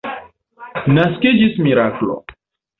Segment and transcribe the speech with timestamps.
[0.95, 2.21] Naskiĝis miraklo.